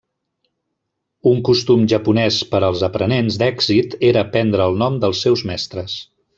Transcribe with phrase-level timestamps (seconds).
[1.31, 6.03] Un costum japonès per als aprenents d'èxit era prendre el nom dels seus mestres.